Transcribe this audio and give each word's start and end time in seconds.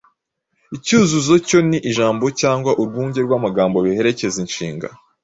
Icyuzuzo 0.75 1.33
cyo 1.47 1.59
ni 1.69 1.77
ijambo 1.89 2.25
cyangwa 2.41 2.71
urwunge 2.81 3.19
rw’amagambo 3.25 3.77
biherekeza 3.85 4.37
inshinga 4.45 4.87